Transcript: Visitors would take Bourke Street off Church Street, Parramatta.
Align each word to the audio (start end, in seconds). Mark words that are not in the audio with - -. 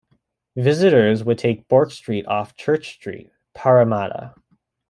Visitors 0.55 1.23
would 1.23 1.37
take 1.37 1.67
Bourke 1.67 1.91
Street 1.91 2.25
off 2.25 2.55
Church 2.55 2.93
Street, 2.95 3.29
Parramatta. 3.53 4.33